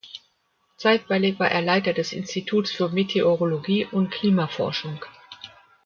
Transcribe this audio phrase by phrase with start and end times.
[0.77, 4.99] Zeitweilig war er Leiter des Instituts für Meteorologie und Klimaforschung.